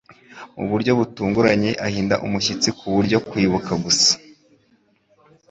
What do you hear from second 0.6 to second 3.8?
buryo butunguranye ahinda umushyitsi ku buryo kwibuka